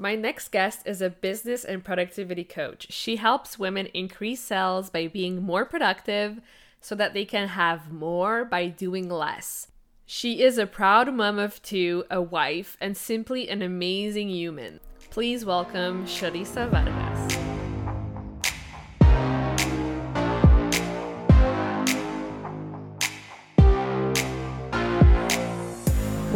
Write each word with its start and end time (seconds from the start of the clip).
My 0.00 0.14
next 0.14 0.50
guest 0.52 0.86
is 0.86 1.02
a 1.02 1.10
business 1.10 1.64
and 1.64 1.84
productivity 1.84 2.44
coach. 2.44 2.86
She 2.88 3.16
helps 3.16 3.58
women 3.58 3.86
increase 3.86 4.40
sales 4.40 4.90
by 4.90 5.08
being 5.08 5.42
more 5.42 5.64
productive 5.64 6.40
so 6.80 6.94
that 6.94 7.14
they 7.14 7.24
can 7.24 7.48
have 7.48 7.90
more 7.90 8.44
by 8.44 8.68
doing 8.68 9.08
less. 9.08 9.66
She 10.06 10.40
is 10.40 10.56
a 10.56 10.66
proud 10.66 11.12
mom 11.12 11.40
of 11.40 11.60
two, 11.62 12.04
a 12.12 12.22
wife, 12.22 12.76
and 12.80 12.96
simply 12.96 13.48
an 13.48 13.60
amazing 13.60 14.30
human. 14.30 14.78
Please 15.10 15.44
welcome 15.44 16.06
Charissa 16.06 16.70
Vargas. 16.70 17.47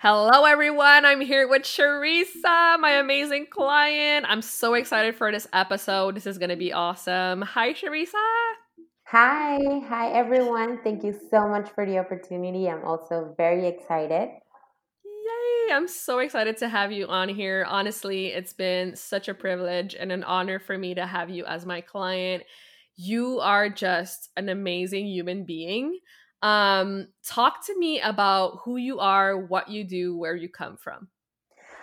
Hello, 0.00 0.44
everyone. 0.44 1.04
I'm 1.04 1.20
here 1.20 1.48
with 1.48 1.62
Charissa, 1.62 2.78
my 2.78 2.92
amazing 3.00 3.48
client. 3.50 4.26
I'm 4.28 4.42
so 4.42 4.74
excited 4.74 5.16
for 5.16 5.32
this 5.32 5.48
episode. 5.52 6.14
This 6.14 6.24
is 6.24 6.38
going 6.38 6.50
to 6.50 6.56
be 6.56 6.72
awesome. 6.72 7.42
Hi, 7.42 7.72
Charissa. 7.72 8.12
Hi. 9.06 9.58
Hi, 9.88 10.12
everyone. 10.12 10.78
Thank 10.84 11.02
you 11.02 11.18
so 11.32 11.48
much 11.48 11.70
for 11.70 11.84
the 11.84 11.98
opportunity. 11.98 12.68
I'm 12.68 12.84
also 12.84 13.34
very 13.36 13.66
excited. 13.66 14.28
Yay. 15.04 15.74
I'm 15.74 15.88
so 15.88 16.20
excited 16.20 16.58
to 16.58 16.68
have 16.68 16.92
you 16.92 17.08
on 17.08 17.28
here. 17.28 17.66
Honestly, 17.66 18.28
it's 18.28 18.52
been 18.52 18.94
such 18.94 19.26
a 19.26 19.34
privilege 19.34 19.96
and 19.98 20.12
an 20.12 20.22
honor 20.22 20.60
for 20.60 20.78
me 20.78 20.94
to 20.94 21.06
have 21.06 21.28
you 21.28 21.44
as 21.44 21.66
my 21.66 21.80
client. 21.80 22.44
You 22.94 23.40
are 23.40 23.68
just 23.68 24.30
an 24.36 24.48
amazing 24.48 25.08
human 25.08 25.44
being. 25.44 25.98
Um, 26.42 27.08
talk 27.24 27.66
to 27.66 27.78
me 27.78 28.00
about 28.00 28.60
who 28.64 28.76
you 28.76 29.00
are, 29.00 29.36
what 29.36 29.68
you 29.68 29.84
do, 29.84 30.16
where 30.16 30.36
you 30.36 30.48
come 30.48 30.76
from. 30.76 31.08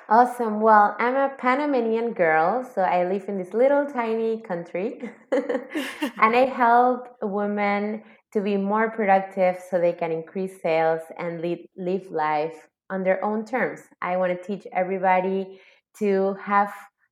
Awesome. 0.08 0.61
Well, 0.61 0.95
I'm 1.00 1.16
a 1.16 1.36
Panamanian 1.36 2.14
girl, 2.14 2.64
so 2.64 2.81
I 2.81 3.09
live 3.09 3.28
in 3.28 3.39
this 3.39 3.56
little 3.56 3.88
tiny 3.88 4.39
country 4.39 5.02
and 5.31 6.36
I 6.36 6.45
help 6.56 7.08
women 7.23 8.03
to 8.33 8.42
be 8.42 8.56
more 8.56 8.92
productive 8.92 9.58
so 9.67 9.80
they 9.80 9.94
can 9.94 10.11
increase 10.11 10.61
sales 10.61 11.02
and 11.17 11.42
lead, 11.42 11.67
live 11.76 12.11
life 12.11 12.67
on 12.92 13.03
their 13.03 13.23
own 13.26 13.45
terms. 13.45 13.81
I 14.00 14.17
want 14.17 14.31
to 14.38 14.44
teach 14.48 14.67
everybody 14.72 15.59
to 15.98 16.36
have 16.36 16.72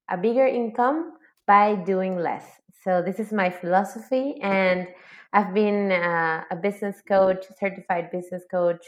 a 0.10 0.18
bigger 0.18 0.46
income 0.46 1.14
by 1.48 1.76
doing 1.76 2.18
less. 2.18 2.46
So, 2.84 3.02
this 3.02 3.20
is 3.20 3.32
my 3.32 3.50
philosophy, 3.50 4.36
and 4.42 4.88
I've 5.34 5.54
been 5.54 5.92
uh, 5.92 6.44
a 6.52 6.56
business 6.56 7.02
coach, 7.08 7.46
certified 7.60 8.12
business 8.12 8.44
coach, 8.50 8.86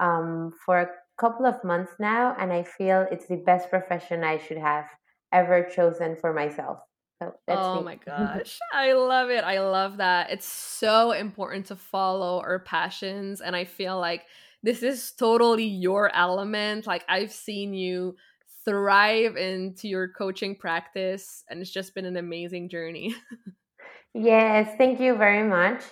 um, 0.00 0.52
for 0.64 0.78
a 0.78 0.88
couple 1.18 1.44
of 1.44 1.62
months 1.64 1.92
now, 1.98 2.36
and 2.38 2.52
I 2.52 2.62
feel 2.62 3.06
it's 3.10 3.26
the 3.26 3.36
best 3.36 3.68
profession 3.68 4.22
I 4.22 4.38
should 4.38 4.58
have 4.58 4.86
ever 5.32 5.68
chosen 5.74 6.16
for 6.16 6.32
myself. 6.32 6.78
So 7.20 7.34
oh 7.48 7.78
me. 7.78 7.82
my 7.82 7.94
gosh, 8.06 8.58
I 8.72 8.92
love 8.92 9.30
it. 9.30 9.42
I 9.42 9.60
love 9.60 9.96
that. 9.96 10.30
It's 10.30 10.46
so 10.46 11.12
important 11.12 11.66
to 11.66 11.76
follow 11.76 12.40
our 12.40 12.60
passions, 12.60 13.40
and 13.40 13.56
I 13.56 13.64
feel 13.64 13.98
like 13.98 14.22
this 14.62 14.84
is 14.84 15.12
totally 15.12 15.64
your 15.64 16.14
element. 16.14 16.86
Like 16.86 17.04
I've 17.08 17.32
seen 17.32 17.74
you 17.74 18.16
thrive 18.64 19.36
into 19.36 19.88
your 19.88 20.08
coaching 20.08 20.54
practice, 20.54 21.42
and 21.50 21.60
it's 21.60 21.70
just 21.70 21.94
been 21.94 22.04
an 22.04 22.16
amazing 22.16 22.68
journey. 22.68 23.16
Yes, 24.14 24.74
thank 24.78 25.00
you 25.00 25.16
very 25.16 25.46
much. 25.46 25.82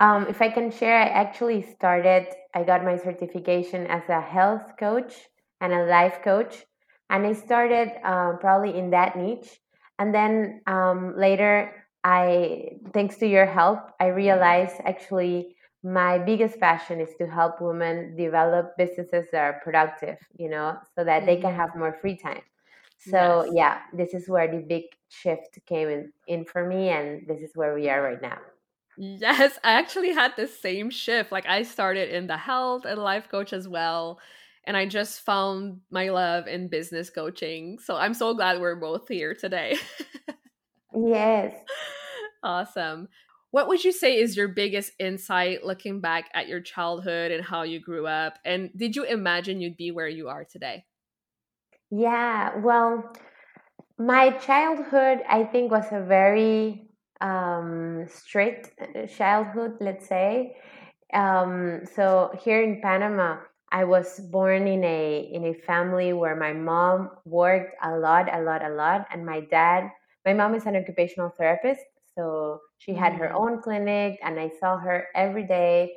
Um, 0.00 0.26
if 0.28 0.40
I 0.40 0.48
can 0.48 0.70
share, 0.70 0.98
I 0.98 1.08
actually 1.08 1.62
started, 1.62 2.26
I 2.54 2.62
got 2.62 2.84
my 2.84 2.96
certification 2.96 3.86
as 3.86 4.02
a 4.08 4.20
health 4.20 4.76
coach 4.78 5.14
and 5.60 5.72
a 5.72 5.84
life 5.84 6.20
coach. 6.22 6.64
And 7.10 7.26
I 7.26 7.32
started 7.32 7.90
um, 8.04 8.38
probably 8.40 8.78
in 8.78 8.90
that 8.90 9.16
niche. 9.16 9.60
And 9.98 10.14
then 10.14 10.60
um, 10.66 11.14
later, 11.16 11.72
I, 12.04 12.78
thanks 12.94 13.16
to 13.18 13.26
your 13.26 13.46
help, 13.46 13.80
I 14.00 14.08
realized 14.08 14.76
actually 14.84 15.56
my 15.82 16.18
biggest 16.18 16.60
passion 16.60 17.00
is 17.00 17.10
to 17.18 17.26
help 17.26 17.60
women 17.60 18.16
develop 18.16 18.76
businesses 18.76 19.26
that 19.32 19.42
are 19.42 19.60
productive, 19.64 20.16
you 20.36 20.48
know, 20.48 20.76
so 20.96 21.04
that 21.04 21.26
they 21.26 21.36
can 21.36 21.50
mm-hmm. 21.50 21.60
have 21.60 21.76
more 21.76 21.96
free 22.00 22.16
time. 22.16 22.42
So 22.98 23.44
yes. 23.46 23.52
yeah, 23.54 23.78
this 23.92 24.14
is 24.14 24.28
where 24.28 24.48
the 24.48 24.64
big 24.66 24.84
shift 25.08 25.58
came 25.66 26.10
in, 26.26 26.44
for 26.44 26.66
me, 26.66 26.88
and 26.88 27.26
this 27.26 27.40
is 27.40 27.50
where 27.54 27.74
we 27.74 27.88
are 27.88 28.02
right 28.02 28.20
now. 28.20 28.38
Yes, 28.96 29.58
I 29.62 29.72
actually 29.72 30.12
had 30.12 30.34
the 30.36 30.48
same 30.48 30.90
shift. 30.90 31.30
Like 31.30 31.46
I 31.46 31.62
started 31.62 32.10
in 32.10 32.26
the 32.26 32.36
health 32.36 32.84
and 32.84 33.00
life 33.00 33.28
coach 33.28 33.52
as 33.52 33.68
well. 33.68 34.18
And 34.64 34.76
I 34.76 34.86
just 34.86 35.20
found 35.20 35.80
my 35.90 36.10
love 36.10 36.46
in 36.46 36.68
business 36.68 37.08
coaching. 37.08 37.78
So 37.78 37.96
I'm 37.96 38.12
so 38.12 38.34
glad 38.34 38.60
we're 38.60 38.76
both 38.76 39.08
here 39.08 39.34
today. 39.34 39.76
yes. 40.94 41.54
Awesome. 42.42 43.08
What 43.50 43.66
would 43.66 43.82
you 43.82 43.90
say 43.90 44.16
is 44.16 44.36
your 44.36 44.46
biggest 44.46 44.92
insight 45.00 45.64
looking 45.64 46.00
back 46.00 46.30
at 46.34 46.46
your 46.46 46.60
childhood 46.60 47.32
and 47.32 47.44
how 47.44 47.62
you 47.62 47.80
grew 47.80 48.06
up? 48.06 48.38
And 48.44 48.70
did 48.76 48.94
you 48.94 49.02
imagine 49.02 49.60
you'd 49.60 49.76
be 49.76 49.90
where 49.90 50.06
you 50.06 50.28
are 50.28 50.44
today? 50.44 50.84
Yeah, 51.90 52.56
well, 52.58 53.12
my 53.98 54.30
childhood, 54.30 55.20
I 55.28 55.44
think, 55.44 55.70
was 55.70 55.86
a 55.90 56.00
very 56.00 56.90
um, 57.20 58.06
strict 58.08 58.70
childhood, 59.16 59.76
let's 59.80 60.06
say. 60.06 60.56
Um, 61.12 61.82
so 61.96 62.30
here 62.40 62.62
in 62.62 62.80
Panama, 62.80 63.38
I 63.70 63.84
was 63.84 64.20
born 64.30 64.66
in 64.66 64.84
a 64.84 65.28
in 65.32 65.44
a 65.44 65.54
family 65.54 66.12
where 66.12 66.36
my 66.36 66.52
mom 66.52 67.10
worked 67.24 67.74
a 67.82 67.96
lot, 67.98 68.32
a 68.32 68.40
lot, 68.40 68.64
a 68.64 68.70
lot, 68.70 69.06
and 69.12 69.26
my 69.26 69.40
dad. 69.40 69.90
My 70.24 70.32
mom 70.32 70.54
is 70.54 70.66
an 70.66 70.76
occupational 70.76 71.30
therapist, 71.30 71.82
so 72.14 72.60
she 72.78 72.94
had 72.94 73.14
her 73.14 73.28
mm. 73.28 73.34
own 73.34 73.62
clinic, 73.62 74.18
and 74.22 74.38
I 74.38 74.50
saw 74.60 74.78
her 74.78 75.08
every 75.14 75.44
day 75.44 75.94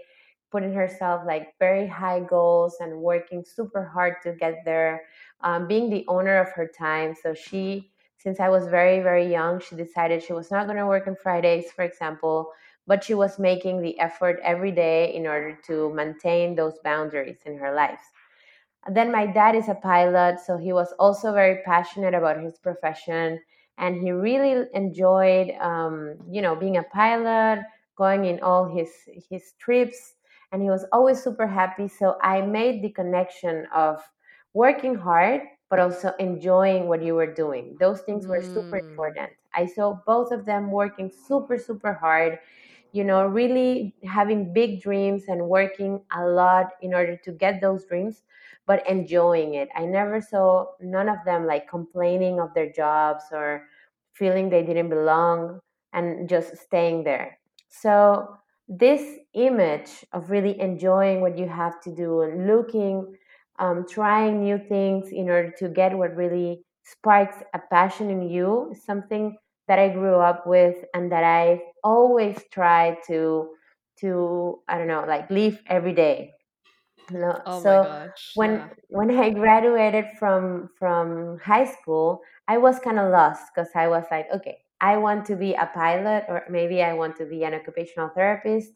putting 0.51 0.73
herself 0.73 1.23
like 1.25 1.53
very 1.59 1.87
high 1.87 2.19
goals 2.19 2.75
and 2.81 2.99
working 2.99 3.43
super 3.43 3.85
hard 3.85 4.15
to 4.23 4.33
get 4.33 4.63
there 4.65 5.01
um, 5.41 5.67
being 5.67 5.89
the 5.89 6.05
owner 6.07 6.39
of 6.39 6.51
her 6.51 6.69
time. 6.77 7.15
So 7.21 7.33
she, 7.33 7.90
since 8.21 8.39
I 8.39 8.49
was 8.49 8.67
very, 8.67 9.01
very 9.01 9.29
young, 9.29 9.59
she 9.59 9.75
decided 9.75 10.23
she 10.23 10.33
was 10.33 10.51
not 10.51 10.65
going 10.65 10.77
to 10.77 10.87
work 10.87 11.07
on 11.07 11.15
Fridays, 11.15 11.71
for 11.71 11.83
example, 11.83 12.51
but 12.87 13.03
she 13.03 13.13
was 13.13 13.39
making 13.39 13.81
the 13.81 13.99
effort 13.99 14.39
every 14.43 14.71
day 14.71 15.13
in 15.13 15.27
order 15.27 15.57
to 15.67 15.93
maintain 15.93 16.55
those 16.55 16.77
boundaries 16.83 17.39
in 17.45 17.57
her 17.57 17.73
life. 17.73 18.01
And 18.85 18.95
then 18.95 19.11
my 19.11 19.27
dad 19.27 19.55
is 19.55 19.69
a 19.69 19.75
pilot, 19.75 20.39
so 20.39 20.57
he 20.57 20.73
was 20.73 20.91
also 20.99 21.33
very 21.33 21.61
passionate 21.63 22.13
about 22.13 22.41
his 22.41 22.57
profession, 22.57 23.39
and 23.77 23.95
he 23.95 24.11
really 24.11 24.65
enjoyed, 24.73 25.51
um, 25.61 26.15
you 26.29 26.41
know, 26.41 26.55
being 26.55 26.77
a 26.77 26.83
pilot, 26.83 27.63
going 27.95 28.25
in 28.25 28.39
all 28.41 28.65
his 28.65 28.89
his 29.29 29.53
trips, 29.59 30.15
and 30.51 30.61
he 30.61 30.69
was 30.69 30.85
always 30.91 31.21
super 31.23 31.47
happy. 31.47 31.87
So 31.87 32.17
I 32.21 32.41
made 32.41 32.83
the 32.83 32.89
connection 32.89 33.67
of 33.73 34.01
working 34.53 34.95
hard 34.95 35.41
but 35.71 35.79
also 35.79 36.13
enjoying 36.19 36.87
what 36.87 37.01
you 37.01 37.15
were 37.15 37.33
doing. 37.33 37.75
Those 37.79 38.01
things 38.01 38.27
were 38.27 38.43
super 38.43 38.79
mm. 38.79 38.89
important. 38.91 39.31
I 39.55 39.65
saw 39.65 39.99
both 40.05 40.31
of 40.31 40.45
them 40.45 40.69
working 40.69 41.09
super 41.09 41.57
super 41.57 41.93
hard 41.93 42.39
you 42.93 43.05
know 43.05 43.25
really 43.25 43.95
having 44.03 44.51
big 44.51 44.81
dreams 44.81 45.23
and 45.29 45.47
working 45.47 46.01
a 46.13 46.25
lot 46.25 46.71
in 46.81 46.93
order 46.93 47.15
to 47.15 47.31
get 47.31 47.61
those 47.61 47.85
dreams 47.85 48.23
but 48.67 48.87
enjoying 48.87 49.55
it. 49.55 49.69
I 49.75 49.85
never 49.85 50.21
saw 50.21 50.67
none 50.79 51.09
of 51.09 51.17
them 51.25 51.45
like 51.45 51.67
complaining 51.67 52.39
of 52.39 52.53
their 52.53 52.71
jobs 52.71 53.23
or 53.31 53.67
feeling 54.13 54.49
they 54.49 54.63
didn't 54.63 54.89
belong 54.89 55.59
and 55.93 56.29
just 56.29 56.55
staying 56.57 57.03
there. 57.03 57.39
So 57.69 58.37
this 58.69 59.17
image 59.33 60.05
of 60.13 60.29
really 60.29 60.59
enjoying 60.59 61.21
what 61.21 61.37
you 61.37 61.47
have 61.47 61.81
to 61.81 61.93
do 61.93 62.21
and 62.21 62.47
looking, 62.47 63.15
um, 63.61 63.85
trying 63.87 64.41
new 64.43 64.59
things 64.59 65.09
in 65.11 65.29
order 65.29 65.53
to 65.59 65.69
get 65.69 65.97
what 65.97 66.15
really 66.17 66.65
sparks 66.83 67.37
a 67.53 67.59
passion 67.71 68.09
in 68.11 68.29
you 68.29 68.71
is 68.71 68.83
something 68.83 69.37
that 69.69 69.79
I 69.79 69.89
grew 69.89 70.15
up 70.17 70.47
with 70.47 70.77
and 70.95 71.11
that 71.13 71.23
I 71.23 71.61
always 71.83 72.43
try 72.51 72.97
to 73.07 73.49
to 74.01 74.61
I 74.69 74.77
don't 74.79 74.87
know 74.87 75.05
like 75.07 75.29
live 75.31 75.61
every 75.67 75.93
day. 75.93 76.33
You 77.11 77.19
know? 77.19 77.41
Oh 77.45 77.61
my 77.61 77.77
so 77.77 77.77
gosh. 77.77 78.35
when 78.35 78.51
Yeah. 78.55 78.69
when 78.89 79.11
I 79.11 79.31
graduated 79.31 80.05
from 80.19 80.69
from 80.79 81.39
high 81.39 81.65
school, 81.65 82.21
I 82.47 82.57
was 82.57 82.79
kind 82.79 82.99
of 82.99 83.11
lost 83.11 83.51
because 83.53 83.71
I 83.75 83.87
was 83.87 84.05
like, 84.11 84.27
okay, 84.33 84.59
I 84.81 84.97
want 84.97 85.25
to 85.27 85.35
be 85.35 85.53
a 85.53 85.67
pilot, 85.73 86.25
or 86.29 86.43
maybe 86.49 86.81
I 86.83 86.93
want 86.93 87.17
to 87.17 87.25
be 87.25 87.43
an 87.43 87.53
occupational 87.53 88.09
therapist, 88.09 88.71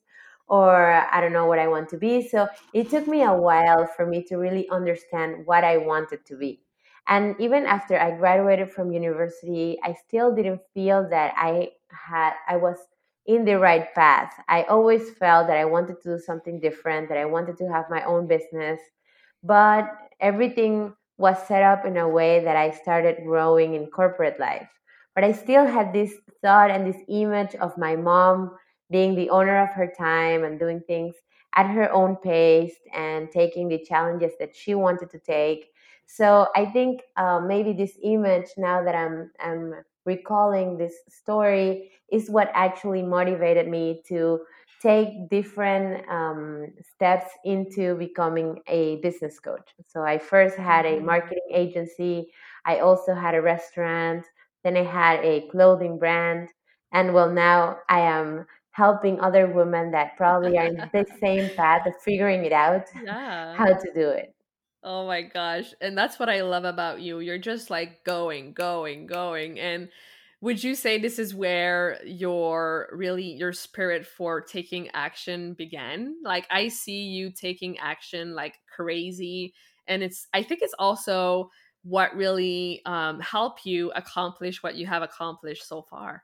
or 0.47 0.91
I 0.93 1.21
don't 1.21 1.33
know 1.33 1.45
what 1.45 1.59
I 1.59 1.67
want 1.67 1.89
to 1.89 1.97
be. 1.97 2.27
So 2.27 2.47
it 2.73 2.89
took 2.89 3.07
me 3.07 3.23
a 3.23 3.33
while 3.33 3.87
for 3.95 4.05
me 4.05 4.23
to 4.25 4.37
really 4.37 4.69
understand 4.69 5.45
what 5.45 5.63
I 5.63 5.77
wanted 5.77 6.25
to 6.27 6.37
be. 6.37 6.61
And 7.07 7.35
even 7.39 7.65
after 7.65 7.99
I 7.99 8.11
graduated 8.17 8.71
from 8.71 8.91
university, 8.91 9.77
I 9.83 9.95
still 10.07 10.33
didn't 10.33 10.61
feel 10.73 11.07
that 11.09 11.33
I 11.37 11.71
had 11.89 12.33
I 12.47 12.57
was 12.57 12.77
in 13.25 13.45
the 13.45 13.59
right 13.59 13.93
path. 13.95 14.33
I 14.47 14.63
always 14.63 15.11
felt 15.11 15.47
that 15.47 15.57
I 15.57 15.65
wanted 15.65 16.01
to 16.01 16.17
do 16.17 16.19
something 16.19 16.59
different, 16.59 17.09
that 17.09 17.17
I 17.17 17.25
wanted 17.25 17.57
to 17.57 17.67
have 17.71 17.85
my 17.89 18.03
own 18.03 18.27
business, 18.27 18.79
but 19.43 19.87
everything 20.19 20.93
was 21.17 21.37
set 21.47 21.63
up 21.63 21.85
in 21.85 21.97
a 21.97 22.07
way 22.09 22.43
that 22.43 22.55
I 22.55 22.71
started 22.71 23.23
growing 23.23 23.73
in 23.75 23.87
corporate 23.87 24.39
life. 24.39 24.67
But 25.15 25.23
I 25.23 25.31
still 25.31 25.65
had 25.65 25.93
this 25.93 26.13
thought 26.41 26.69
and 26.69 26.85
this 26.85 27.01
image 27.07 27.55
of 27.55 27.77
my 27.77 27.95
mom 27.95 28.57
being 28.91 29.15
the 29.15 29.29
owner 29.29 29.61
of 29.61 29.69
her 29.73 29.91
time 29.97 30.43
and 30.43 30.59
doing 30.59 30.81
things 30.87 31.15
at 31.55 31.67
her 31.69 31.91
own 31.91 32.15
pace 32.17 32.75
and 32.93 33.29
taking 33.31 33.67
the 33.69 33.79
challenges 33.83 34.33
that 34.39 34.55
she 34.55 34.75
wanted 34.75 35.09
to 35.11 35.19
take. 35.19 35.71
So 36.05 36.47
I 36.55 36.65
think 36.65 37.01
uh, 37.17 37.39
maybe 37.39 37.73
this 37.73 37.97
image, 38.03 38.47
now 38.57 38.83
that 38.83 38.95
I'm, 38.95 39.31
I'm 39.39 39.73
recalling 40.05 40.77
this 40.77 40.93
story, 41.09 41.91
is 42.11 42.29
what 42.29 42.51
actually 42.53 43.01
motivated 43.01 43.67
me 43.67 44.03
to 44.09 44.41
take 44.81 45.29
different 45.29 46.07
um, 46.09 46.67
steps 46.93 47.25
into 47.43 47.95
becoming 47.95 48.59
a 48.67 48.97
business 49.01 49.39
coach. 49.39 49.73
So 49.87 50.03
I 50.03 50.17
first 50.19 50.57
had 50.57 50.85
a 50.85 50.99
Mhm. 50.99 51.05
marketing 51.05 51.47
agency, 51.53 52.31
I 52.65 52.79
also 52.79 53.13
had 53.15 53.33
a 53.35 53.41
restaurant, 53.41 54.25
then 54.63 54.77
I 54.77 54.83
had 54.83 55.23
a 55.23 55.47
clothing 55.49 55.97
brand, 55.97 56.49
and 56.91 57.13
well, 57.13 57.29
now 57.31 57.79
I 57.89 58.01
am 58.01 58.45
helping 58.75 59.19
other 59.21 59.47
women 59.47 59.91
that 59.91 60.17
probably 60.17 60.57
are 60.57 60.65
in 60.65 60.89
the 60.91 61.05
same 61.21 61.49
path 61.55 61.87
of 61.87 61.93
figuring 62.03 62.43
it 62.43 62.51
out 62.51 62.85
Yeah. 63.03 63.55
how 63.55 63.73
to 63.73 63.93
do 63.93 64.09
it. 64.09 64.33
Oh 64.83 65.07
my 65.07 65.23
gosh. 65.23 65.73
And 65.81 65.97
that's 65.97 66.19
what 66.19 66.29
I 66.29 66.41
love 66.41 66.65
about 66.65 67.01
you. 67.01 67.19
You're 67.19 67.39
just 67.39 67.69
like 67.69 68.03
going, 68.03 68.53
going, 68.53 69.07
going. 69.07 69.59
And 69.59 69.89
would 70.41 70.63
you 70.63 70.75
say 70.75 70.99
this 70.99 71.17
is 71.17 71.33
where 71.33 71.99
your 72.05 72.89
really 72.91 73.23
your 73.23 73.53
spirit 73.53 74.05
for 74.05 74.41
taking 74.41 74.89
action 74.93 75.53
began? 75.53 76.17
Like 76.23 76.45
I 76.51 76.67
see 76.67 77.03
you 77.03 77.31
taking 77.31 77.79
action 77.79 78.35
like 78.35 78.59
crazy 78.75 79.53
and 79.87 80.03
it's 80.03 80.27
I 80.33 80.43
think 80.43 80.61
it's 80.61 80.75
also 80.77 81.49
what 81.83 82.15
really 82.15 82.81
um 82.85 83.19
help 83.21 83.65
you 83.65 83.91
accomplish 83.91 84.61
what 84.61 84.75
you 84.75 84.85
have 84.85 85.01
accomplished 85.01 85.67
so 85.67 85.81
far. 85.89 86.23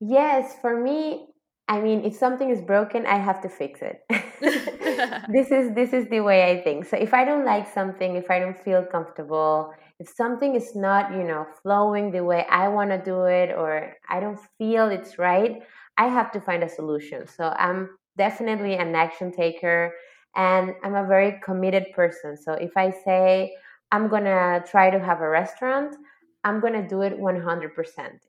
Yes, 0.00 0.56
for 0.60 0.80
me, 0.80 1.29
I 1.70 1.80
mean, 1.80 2.04
if 2.04 2.16
something 2.16 2.50
is 2.50 2.60
broken, 2.60 3.06
I 3.06 3.18
have 3.18 3.40
to 3.42 3.48
fix 3.48 3.80
it. 3.80 4.02
this 5.30 5.52
is 5.52 5.72
this 5.74 5.92
is 5.92 6.08
the 6.08 6.20
way 6.20 6.50
I 6.50 6.62
think. 6.62 6.84
So 6.84 6.96
if 6.96 7.14
I 7.14 7.24
don't 7.24 7.44
like 7.44 7.72
something, 7.72 8.16
if 8.16 8.28
I 8.28 8.40
don't 8.40 8.58
feel 8.58 8.82
comfortable, 8.84 9.72
if 10.00 10.08
something 10.08 10.56
is 10.56 10.74
not, 10.74 11.12
you 11.12 11.22
know, 11.22 11.46
flowing 11.62 12.10
the 12.10 12.24
way 12.24 12.44
I 12.50 12.66
want 12.68 12.90
to 12.90 12.98
do 12.98 13.24
it 13.24 13.50
or 13.50 13.94
I 14.08 14.18
don't 14.18 14.40
feel 14.58 14.88
it's 14.88 15.16
right, 15.16 15.62
I 15.96 16.08
have 16.08 16.32
to 16.32 16.40
find 16.40 16.64
a 16.64 16.68
solution. 16.68 17.28
So 17.28 17.54
I'm 17.56 17.90
definitely 18.18 18.74
an 18.74 18.96
action 18.96 19.30
taker 19.30 19.92
and 20.34 20.74
I'm 20.82 20.96
a 20.96 21.06
very 21.06 21.38
committed 21.44 21.86
person. 21.94 22.36
So 22.36 22.54
if 22.54 22.76
I 22.76 22.90
say 23.04 23.54
I'm 23.92 24.08
going 24.08 24.24
to 24.24 24.64
try 24.68 24.90
to 24.90 24.98
have 24.98 25.20
a 25.20 25.28
restaurant, 25.28 25.94
I'm 26.42 26.60
going 26.60 26.72
to 26.72 26.88
do 26.88 27.02
it 27.02 27.16
100%. 27.16 27.70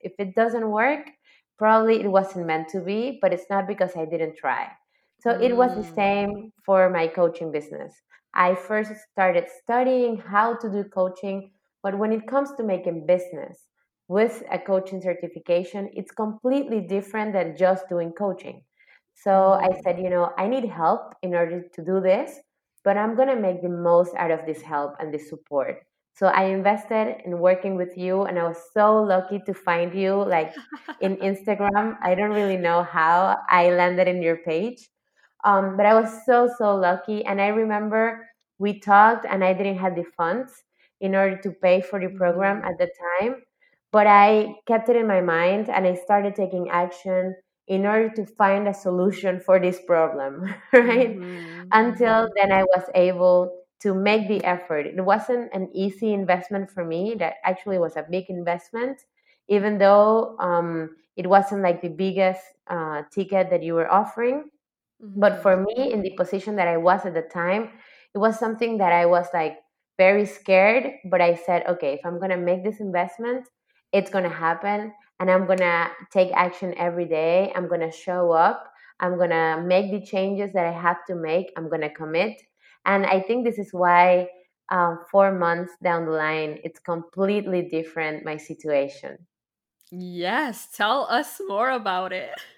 If 0.01 0.13
it 0.19 0.35
doesn't 0.35 0.69
work, 0.69 1.07
probably 1.61 2.01
it 2.01 2.07
wasn't 2.09 2.47
meant 2.47 2.69
to 2.69 2.81
be, 2.81 3.19
but 3.21 3.33
it's 3.33 3.49
not 3.49 3.67
because 3.67 3.95
I 3.95 4.05
didn't 4.05 4.37
try. 4.37 4.71
So 5.19 5.31
it 5.39 5.55
was 5.55 5.75
the 5.75 5.83
Mm. 5.83 5.93
same 5.95 6.51
for 6.65 6.89
my 6.89 7.07
coaching 7.07 7.51
business. 7.51 7.93
I 8.33 8.55
first 8.55 8.91
started 9.11 9.47
studying 9.49 10.17
how 10.17 10.55
to 10.55 10.69
do 10.71 10.83
coaching, 10.85 11.53
but 11.83 11.97
when 11.97 12.11
it 12.11 12.27
comes 12.27 12.53
to 12.55 12.63
making 12.63 13.05
business 13.05 13.67
with 14.07 14.43
a 14.51 14.59
coaching 14.59 15.01
certification, 15.01 15.89
it's 15.93 16.11
completely 16.11 16.81
different 16.81 17.33
than 17.33 17.55
just 17.55 17.87
doing 17.89 18.13
coaching. 18.13 18.65
So 19.13 19.59
I 19.61 19.69
Mhm. 19.69 19.83
said, 19.83 19.99
you 19.99 20.09
know, 20.09 20.33
I 20.37 20.47
need 20.47 20.65
help 20.65 21.13
in 21.21 21.35
order 21.35 21.61
to 21.67 21.85
do 21.85 22.01
this, 22.01 22.39
but 22.83 22.97
I'm 22.97 23.15
going 23.15 23.27
to 23.29 23.35
make 23.39 23.61
the 23.61 23.69
most 23.69 24.15
out 24.15 24.31
of 24.31 24.45
this 24.45 24.61
help 24.61 24.95
and 24.99 25.13
this 25.13 25.29
support. 25.29 25.83
So 26.13 26.27
I 26.27 26.45
invested 26.45 27.21
in 27.25 27.39
working 27.39 27.75
with 27.75 27.97
you, 27.97 28.23
and 28.23 28.37
I 28.39 28.43
was 28.47 28.59
so 28.73 29.01
lucky 29.01 29.39
to 29.45 29.53
find 29.53 29.93
you 29.93 30.15
like 30.15 30.53
in 30.99 31.17
Instagram. 31.17 31.97
I 32.01 32.15
don't 32.15 32.31
really 32.31 32.57
know 32.57 32.83
how 32.83 33.37
I 33.49 33.71
landed 33.71 34.07
in 34.07 34.21
your 34.21 34.37
page, 34.37 34.89
um, 35.43 35.77
but 35.77 35.85
I 35.85 35.93
was 35.93 36.25
so, 36.25 36.49
so 36.57 36.75
lucky. 36.75 37.25
And 37.25 37.41
I 37.41 37.47
remember 37.47 38.27
we 38.59 38.79
talked, 38.79 39.25
and 39.25 39.43
I 39.43 39.53
didn't 39.53 39.79
have 39.79 39.95
the 39.95 40.05
funds 40.17 40.51
in 40.99 41.15
order 41.15 41.37
to 41.41 41.51
pay 41.51 41.81
for 41.81 41.99
the 41.99 42.09
program 42.09 42.57
Mhm. 42.57 42.65
at 42.65 42.77
the 42.77 42.89
time, 43.19 43.43
but 43.91 44.05
I 44.07 44.55
kept 44.67 44.89
it 44.89 44.95
in 44.95 45.07
my 45.07 45.21
mind 45.21 45.69
and 45.69 45.85
I 45.87 45.95
started 45.95 46.35
taking 46.35 46.69
action 46.69 47.35
in 47.67 47.85
order 47.85 48.09
to 48.09 48.25
find 48.25 48.67
a 48.67 48.73
solution 48.73 49.39
for 49.39 49.59
this 49.59 49.79
problem, 49.87 50.53
right? 50.73 51.19
Mhm. 51.19 51.71
Until 51.71 52.29
then, 52.35 52.51
I 52.51 52.63
was 52.63 52.83
able 52.95 53.60
to 53.81 53.93
make 53.93 54.27
the 54.27 54.43
effort. 54.43 54.85
It 54.85 55.01
wasn't 55.03 55.53
an 55.53 55.69
easy 55.73 56.13
investment 56.13 56.69
for 56.71 56.85
me, 56.85 57.15
that 57.19 57.35
actually 57.43 57.79
was 57.79 57.95
a 57.97 58.05
big 58.09 58.29
investment, 58.29 59.01
even 59.47 59.77
though 59.77 60.37
um, 60.39 60.95
it 61.15 61.27
wasn't 61.27 61.63
like 61.63 61.81
the 61.81 61.89
biggest 61.89 62.41
uh, 62.67 63.03
ticket 63.11 63.49
that 63.49 63.63
you 63.63 63.73
were 63.73 63.91
offering 63.91 64.49
but 65.15 65.35
Mhm. 65.37 65.41
for 65.41 65.57
me, 65.57 65.91
in 65.91 66.01
the 66.01 66.11
position 66.11 66.55
that 66.55 66.67
I 66.67 66.77
was 66.77 67.05
at 67.05 67.13
the 67.13 67.21
time, 67.21 67.69
it 68.13 68.17
was 68.17 68.39
something 68.39 68.77
that 68.77 68.93
I 68.93 69.05
was 69.05 69.27
like 69.33 69.57
very 69.97 70.25
scared. 70.25 70.91
But 71.09 71.21
I 71.21 71.35
said, 71.35 71.65
okay, 71.67 71.93
if 71.93 72.05
I'm 72.05 72.17
going 72.19 72.31
to 72.31 72.38
make 72.38 72.63
this 72.63 72.79
investment, 72.79 73.47
it's 73.93 74.09
going 74.09 74.23
to 74.23 74.29
happen. 74.29 74.93
And 75.19 75.29
I'm 75.29 75.45
going 75.45 75.59
to 75.59 75.89
take 76.11 76.31
action 76.33 76.73
every 76.77 77.05
day. 77.05 77.51
I'm 77.55 77.67
going 77.67 77.81
to 77.81 77.91
show 77.91 78.31
up. 78.31 78.71
I'm 79.00 79.17
going 79.17 79.29
to 79.31 79.61
make 79.65 79.91
the 79.91 80.01
changes 80.05 80.53
that 80.53 80.65
I 80.65 80.71
have 80.71 81.05
to 81.07 81.15
make. 81.15 81.51
I'm 81.57 81.69
going 81.69 81.81
to 81.81 81.89
commit. 81.89 82.41
And 82.85 83.05
I 83.05 83.21
think 83.21 83.45
this 83.45 83.59
is 83.59 83.69
why 83.73 84.29
um, 84.69 85.00
four 85.11 85.31
months 85.33 85.73
down 85.83 86.05
the 86.05 86.11
line, 86.11 86.59
it's 86.63 86.79
completely 86.79 87.63
different, 87.69 88.25
my 88.25 88.38
situation. 88.38 89.27
Yes, 89.91 90.71
tell 90.75 91.03
us 91.05 91.39
more 91.47 91.69
about 91.69 92.11
it. 92.13 92.41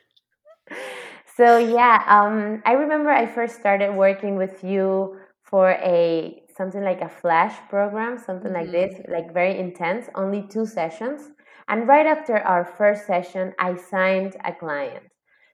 So 1.35 1.57
yeah, 1.57 2.03
um, 2.07 2.61
I 2.65 2.73
remember 2.73 3.09
I 3.09 3.25
first 3.25 3.59
started 3.59 3.93
working 3.95 4.35
with 4.35 4.63
you 4.63 5.19
for 5.43 5.71
a 5.71 6.43
something 6.55 6.83
like 6.83 7.01
a 7.01 7.09
flash 7.09 7.57
program, 7.69 8.17
something 8.19 8.53
like 8.53 8.71
this, 8.71 8.93
Mhm. 8.93 9.07
like 9.09 9.33
very 9.33 9.57
intense, 9.57 10.09
only 10.15 10.47
two 10.47 10.65
sessions. 10.65 11.31
And 11.67 11.87
right 11.87 12.05
after 12.05 12.37
our 12.37 12.63
first 12.65 13.07
session, 13.07 13.53
I 13.57 13.75
signed 13.75 14.35
a 14.43 14.53
client. 14.53 15.05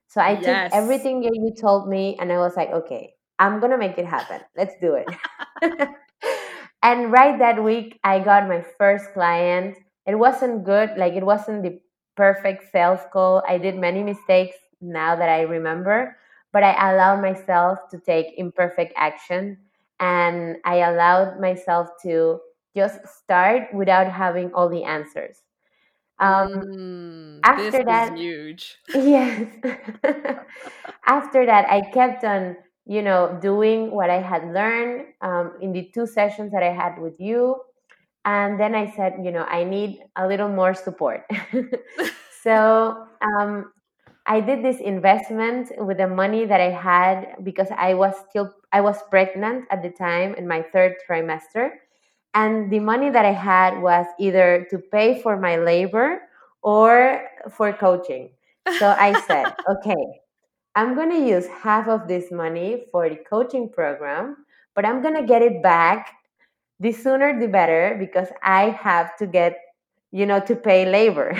So 0.07 0.21
I 0.21 0.35
took 0.35 0.59
everything 0.71 1.21
that 1.21 1.31
you 1.35 1.53
told 1.59 1.88
me 1.88 2.17
and 2.19 2.31
I 2.33 2.39
was 2.39 2.55
like, 2.57 2.69
okay, 2.71 3.15
I'm 3.39 3.60
gonna 3.62 3.77
make 3.77 3.98
it 3.98 4.05
happen. 4.05 4.41
Let's 4.58 4.75
do 4.81 4.96
it. 4.96 5.10
and 6.84 7.12
right 7.12 7.38
that 7.39 7.63
week, 7.63 8.00
I 8.03 8.19
got 8.19 8.48
my 8.48 8.63
first 8.77 9.13
client. 9.13 9.77
It 10.08 10.15
wasn't 10.15 10.65
good, 10.65 10.91
like 10.98 11.13
it 11.13 11.25
wasn't 11.25 11.63
the 11.63 11.79
perfect 12.15 12.72
sales 12.72 13.01
call. 13.13 13.43
I 13.48 13.58
did 13.58 13.75
many 13.77 14.03
mistakes 14.03 14.58
now 14.81 15.15
that 15.15 15.29
I 15.29 15.41
remember, 15.41 16.17
but 16.53 16.63
I 16.63 16.91
allowed 16.93 17.22
myself 17.22 17.79
to 17.91 18.00
take 18.00 18.27
imperfect 18.38 18.93
action 18.98 19.58
and 20.00 20.58
I 20.65 20.77
allowed 20.77 21.39
myself 21.39 21.89
to 22.03 22.39
just 22.75 23.00
start 23.08 23.74
without 23.74 24.12
having 24.12 24.51
all 24.53 24.69
the 24.69 24.84
answers. 24.84 25.38
Um, 26.19 26.63
Mm, 26.63 27.55
this 27.55 27.77
after 27.77 27.84
is 27.86 27.86
that, 27.86 28.12
huge. 28.13 28.77
yes, 28.93 29.48
after 31.05 31.46
that, 31.46 31.65
I 31.69 31.81
kept 31.93 32.24
on, 32.24 32.58
you 32.89 33.03
know, 33.03 33.38
doing 33.41 33.91
what 33.91 34.10
I 34.10 34.22
had 34.22 34.51
learned 34.53 35.08
um, 35.22 35.53
in 35.62 35.74
the 35.74 35.91
two 35.93 36.08
sessions 36.08 36.51
that 36.53 36.63
I 36.63 36.74
had 36.74 37.00
with 37.00 37.19
you. 37.22 37.62
And 38.25 38.60
then 38.60 38.75
I 38.75 38.91
said, 38.96 39.15
you 39.24 39.31
know, 39.31 39.46
I 39.46 39.63
need 39.63 40.00
a 40.17 40.27
little 40.27 40.50
more 40.50 40.74
support. 40.74 41.25
so 42.43 43.08
um, 43.22 43.72
I 44.27 44.41
did 44.41 44.63
this 44.63 44.79
investment 44.81 45.72
with 45.79 45.98
the 45.98 46.08
money 46.08 46.46
that 46.46 46.62
I 46.62 46.72
had 46.72 47.36
because 47.43 47.69
I 47.77 47.96
was 47.96 48.15
still 48.29 48.53
I 48.74 48.81
was 48.81 48.98
pregnant 49.10 49.65
at 49.72 49.84
the 49.84 49.89
time 49.91 50.36
in 50.36 50.48
my 50.48 50.63
third 50.74 50.96
trimester 51.10 51.72
and 52.36 52.72
the 52.72 52.79
money 52.79 53.10
that 53.10 53.25
I 53.25 53.34
had 53.34 53.81
was 53.81 54.05
either 54.19 54.67
to 54.72 54.79
pay 54.79 55.22
for 55.22 55.38
my 55.38 55.58
labor 55.58 56.22
or 56.63 57.24
for 57.51 57.74
coaching. 57.74 58.31
So 58.77 58.88
I 58.98 59.13
said, 59.27 59.55
okay, 59.69 60.22
I'm 60.79 60.95
going 60.95 61.09
to 61.09 61.19
use 61.19 61.45
half 61.45 61.89
of 61.89 62.07
this 62.07 62.31
money 62.31 62.86
for 62.89 63.09
the 63.09 63.17
coaching 63.17 63.67
program, 63.67 64.45
but 64.75 64.86
I'm 64.86 65.01
going 65.01 65.15
to 65.15 65.24
get 65.24 65.41
it 65.41 65.62
back 65.62 66.15
the 66.79 66.93
sooner 66.93 67.38
the 67.38 67.50
better 67.50 67.98
because 68.00 68.29
I 68.41 68.69
have 68.69 69.17
to 69.17 69.27
get, 69.27 69.57
you 70.12 70.25
know, 70.25 70.39
to 70.39 70.55
pay 70.55 70.89
labor. 70.89 71.36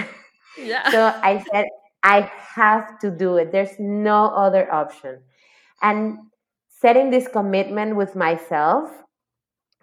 Yeah. 0.58 0.92
so 0.92 1.14
I 1.24 1.46
said, 1.54 1.68
I 2.04 2.30
have 2.56 3.00
to 3.00 3.10
do 3.10 3.38
it. 3.38 3.54
There's 3.54 3.80
no 3.80 4.26
other 4.36 4.70
option. 4.74 5.22
And 5.82 6.18
setting 6.68 7.10
this 7.10 7.30
commitment 7.30 7.96
with 7.96 8.18
myself 8.18 8.92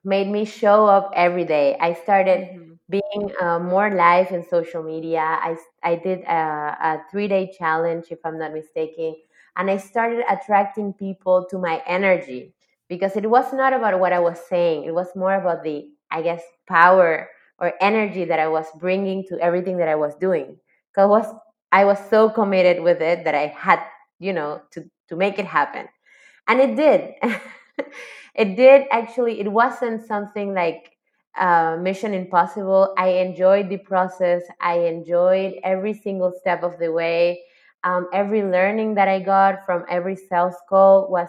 made 0.04 0.28
me 0.28 0.44
show 0.44 0.84
up 0.84 1.12
every 1.14 1.46
day. 1.46 1.78
I 1.80 1.94
started 1.94 2.40
mm-hmm. 2.40 2.72
being 2.90 3.32
uh, 3.40 3.58
more 3.58 3.90
live 3.90 4.32
in 4.32 4.46
social 4.46 4.82
media. 4.82 5.20
I, 5.20 5.56
I 5.82 5.94
did 5.94 6.24
a, 6.24 6.76
a 6.78 7.02
three 7.10 7.28
day 7.28 7.54
challenge, 7.56 8.08
if 8.10 8.18
I'm 8.22 8.38
not 8.38 8.52
mistaken, 8.52 9.16
and 9.56 9.70
I 9.70 9.76
started 9.78 10.24
attracting 10.28 10.92
people 10.94 11.46
to 11.50 11.58
my 11.58 11.82
energy 11.86 12.54
because 12.88 13.16
it 13.16 13.28
was 13.28 13.52
not 13.52 13.72
about 13.72 13.98
what 14.00 14.12
I 14.12 14.20
was 14.20 14.38
saying, 14.48 14.84
it 14.84 14.94
was 14.94 15.08
more 15.16 15.34
about 15.34 15.64
the, 15.64 15.88
I 16.10 16.22
guess, 16.22 16.42
power 16.68 17.28
or 17.58 17.72
energy 17.80 18.24
that 18.26 18.38
I 18.38 18.48
was 18.48 18.66
bringing 18.78 19.24
to 19.28 19.38
everything 19.40 19.78
that 19.78 19.88
I 19.88 19.94
was 19.96 20.14
doing. 20.16 20.56
Because 20.92 21.08
was 21.08 21.34
I 21.72 21.84
was 21.84 21.98
so 22.10 22.30
committed 22.30 22.82
with 22.82 23.00
it 23.02 23.24
that 23.24 23.34
I 23.34 23.48
had, 23.48 23.80
you 24.18 24.32
know, 24.32 24.62
to 24.72 24.84
to 25.08 25.16
make 25.16 25.38
it 25.38 25.46
happen, 25.46 25.88
and 26.48 26.60
it 26.60 26.76
did. 26.76 27.14
it 28.34 28.56
did 28.56 28.86
actually. 28.90 29.40
It 29.40 29.50
wasn't 29.50 30.06
something 30.06 30.54
like 30.54 30.92
uh, 31.38 31.76
Mission 31.80 32.14
Impossible. 32.14 32.94
I 32.98 33.08
enjoyed 33.24 33.68
the 33.68 33.78
process. 33.78 34.42
I 34.60 34.80
enjoyed 34.80 35.54
every 35.64 35.94
single 35.94 36.32
step 36.40 36.62
of 36.62 36.78
the 36.78 36.92
way. 36.92 37.42
Um, 37.86 38.08
every 38.12 38.42
learning 38.42 38.96
that 38.96 39.06
I 39.08 39.20
got 39.20 39.64
from 39.64 39.84
every 39.88 40.16
sales 40.16 40.56
call 40.68 41.08
was 41.08 41.28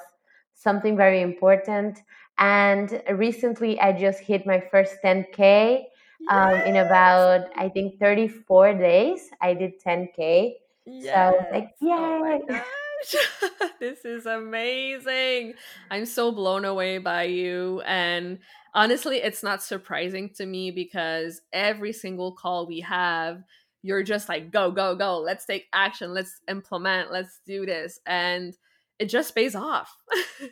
something 0.55 0.97
very 0.97 1.21
important. 1.21 1.99
And 2.39 3.01
recently, 3.11 3.79
I 3.79 3.93
just 3.93 4.19
hit 4.19 4.45
my 4.45 4.59
first 4.71 4.97
10K 5.03 5.83
um, 6.29 6.53
in 6.65 6.77
about, 6.77 7.49
I 7.55 7.69
think, 7.69 7.99
34 7.99 8.73
days. 8.73 9.29
I 9.39 9.53
did 9.53 9.79
10K. 9.85 10.53
Yes. 10.85 11.13
So, 11.13 11.45
like, 11.53 11.69
yay. 11.79 12.41
Oh 12.49 13.69
this 13.79 14.05
is 14.05 14.25
amazing. 14.25 15.53
I'm 15.91 16.05
so 16.05 16.31
blown 16.31 16.65
away 16.65 16.97
by 16.97 17.23
you. 17.23 17.81
And 17.85 18.39
honestly, 18.73 19.17
it's 19.17 19.43
not 19.43 19.61
surprising 19.61 20.31
to 20.37 20.45
me 20.45 20.71
because 20.71 21.41
every 21.53 21.93
single 21.93 22.31
call 22.31 22.65
we 22.65 22.79
have, 22.81 23.43
you're 23.87 24.03
just 24.03 24.27
like, 24.27 24.51
go, 24.51 24.69
go, 24.69 24.95
go. 24.95 25.19
Let's 25.19 25.45
take 25.45 25.67
action. 25.71 26.13
Let's 26.13 26.41
implement. 26.49 27.09
Let's 27.09 27.39
do 27.45 27.65
this. 27.65 28.01
And 28.05 28.53
it 28.99 29.05
just 29.05 29.33
pays 29.33 29.55
off. 29.55 29.95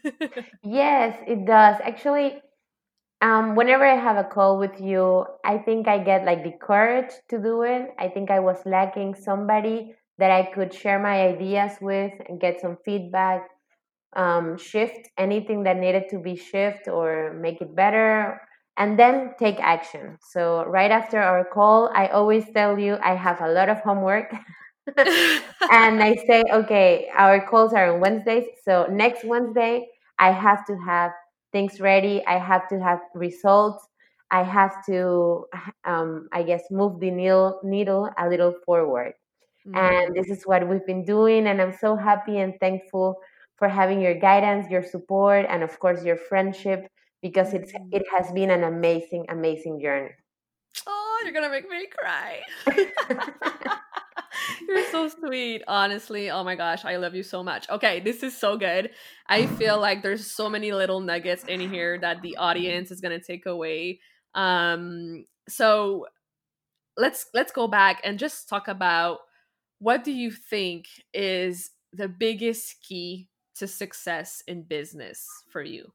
yes, 0.64 1.18
it 1.28 1.46
does. 1.46 1.76
Actually, 1.84 2.42
um, 3.22 3.56
whenever 3.56 3.86
I 3.86 3.98
have 3.98 4.16
a 4.16 4.24
call 4.24 4.58
with 4.58 4.80
you, 4.80 5.26
I 5.44 5.58
think 5.58 5.90
I 5.90 6.00
get 6.00 6.24
like 6.26 6.46
the 6.46 6.54
courage 6.62 7.12
to 7.28 7.38
do 7.38 7.64
it. 7.64 7.94
I 8.00 8.08
think 8.08 8.32
I 8.32 8.40
was 8.40 8.58
lacking 8.66 9.16
somebody 9.16 9.96
that 10.18 10.32
I 10.32 10.50
could 10.54 10.74
share 10.74 11.00
my 11.00 11.28
ideas 11.28 11.74
with 11.82 12.14
and 12.30 12.40
get 12.40 12.62
some 12.62 12.78
feedback, 12.86 13.50
um, 14.16 14.58
shift 14.58 15.10
anything 15.18 15.64
that 15.64 15.76
needed 15.76 16.06
to 16.12 16.20
be 16.20 16.38
shift 16.38 16.88
or 16.88 17.34
make 17.34 17.60
it 17.60 17.76
better, 17.76 18.40
and 18.78 19.00
then 19.00 19.34
take 19.40 19.60
action. 19.60 20.18
So 20.22 20.66
right 20.66 20.92
after 20.92 21.20
our 21.22 21.46
call, 21.46 21.90
I 21.94 22.08
always 22.08 22.46
tell 22.54 22.78
you 22.78 22.98
I 23.02 23.16
have 23.16 23.42
a 23.42 23.50
lot 23.50 23.70
of 23.70 23.80
homework. 23.80 24.34
and 24.98 26.04
I 26.04 26.16
say, 26.28 26.44
okay, 26.52 27.10
our 27.16 27.46
calls 27.48 27.74
are 27.74 27.94
on 27.94 28.02
Wednesdays. 28.02 28.46
So 28.64 28.88
next 28.92 29.24
Wednesday, 29.24 29.88
I 30.20 30.32
have 30.32 30.66
to 30.68 30.78
have 30.86 31.12
things 31.52 31.80
ready. 31.80 32.24
I 32.28 32.38
have 32.38 32.68
to 32.70 32.80
have 32.80 33.00
results. 33.14 33.88
I 34.30 34.44
have 34.44 34.86
to, 34.88 35.46
um, 35.86 36.28
I 36.34 36.44
guess, 36.44 36.64
move 36.70 37.00
the 37.00 37.12
needle, 37.12 37.62
needle 37.64 38.10
a 38.18 38.28
little 38.28 38.54
forward. 38.66 39.14
Mm-hmm. 39.66 39.78
And 39.78 40.16
this 40.16 40.30
is 40.30 40.44
what 40.44 40.68
we've 40.68 40.86
been 40.86 41.06
doing. 41.06 41.48
And 41.48 41.62
I'm 41.62 41.74
so 41.74 41.96
happy 41.96 42.40
and 42.40 42.54
thankful 42.60 43.18
for 43.56 43.70
having 43.70 44.02
your 44.02 44.16
guidance, 44.16 44.70
your 44.70 44.84
support, 44.84 45.46
and 45.48 45.64
of 45.64 45.80
course, 45.80 46.04
your 46.04 46.18
friendship 46.18 46.90
because 47.22 47.54
it's 47.54 47.72
mm-hmm. 47.72 47.90
it 47.92 48.04
has 48.12 48.32
been 48.32 48.52
an 48.52 48.64
amazing, 48.64 49.26
amazing 49.30 49.82
journey. 49.82 50.12
Oh, 50.88 51.22
you're 51.24 51.34
gonna 51.34 51.50
make 51.50 51.70
me 51.70 51.88
cry. 51.88 52.42
You're 54.68 54.86
so 54.92 55.08
sweet, 55.08 55.64
honestly. 55.68 56.30
Oh 56.30 56.44
my 56.44 56.56
gosh, 56.56 56.86
I 56.86 56.98
love 56.98 57.16
you 57.16 57.24
so 57.24 57.44
much. 57.44 57.70
Okay, 57.70 58.00
this 58.00 58.24
is 58.24 58.38
so 58.38 58.58
good. 58.58 58.92
I 59.28 59.48
feel 59.48 59.80
like 59.80 60.02
there's 60.02 60.30
so 60.30 60.50
many 60.50 60.72
little 60.72 61.00
nuggets 61.00 61.44
in 61.46 61.60
here 61.60 62.00
that 62.00 62.22
the 62.22 62.38
audience 62.38 62.92
is 62.92 63.02
gonna 63.02 63.20
take 63.20 63.46
away. 63.46 64.00
Um, 64.34 65.26
so 65.48 66.08
let's 66.98 67.28
let's 67.34 67.52
go 67.52 67.68
back 67.68 68.02
and 68.04 68.20
just 68.20 68.50
talk 68.50 68.68
about 68.68 69.20
what 69.80 70.04
do 70.04 70.12
you 70.12 70.32
think 70.32 70.86
is 71.14 71.72
the 71.94 72.08
biggest 72.08 72.82
key 72.82 73.30
to 73.56 73.68
success 73.68 74.44
in 74.48 74.64
business 74.64 75.28
for 75.50 75.62
you? 75.62 75.92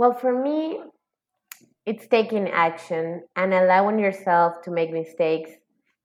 Well, 0.00 0.14
for 0.14 0.32
me, 0.32 0.80
it's 1.84 2.06
taking 2.06 2.48
action 2.48 3.22
and 3.36 3.52
allowing 3.52 3.98
yourself 3.98 4.62
to 4.64 4.70
make 4.70 4.90
mistakes 4.90 5.50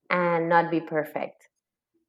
and 0.09 0.49
not 0.49 0.69
be 0.69 0.81
perfect. 0.81 1.47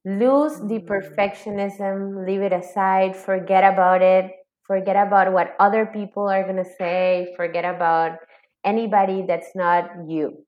Lose 0.03 0.59
the 0.59 0.81
mm. 0.81 0.85
perfectionism, 0.85 2.27
leave 2.27 2.41
it 2.41 2.51
aside, 2.51 3.15
forget 3.15 3.63
about 3.63 4.01
it, 4.01 4.29
forget 4.65 4.97
about 4.97 5.31
what 5.31 5.55
other 5.61 5.85
people 5.85 6.27
are 6.27 6.43
going 6.43 6.61
to 6.61 6.69
say, 6.77 7.33
forget 7.37 7.63
about 7.63 8.17
anybody 8.65 9.23
that's 9.25 9.55
not 9.55 9.85
you. 10.09 10.43